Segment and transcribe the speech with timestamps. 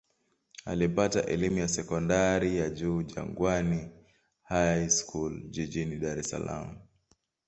[0.65, 3.89] Alipata elimu ya sekondari ya juu Jangwani
[4.43, 6.77] High School jijini Dar es Salaam.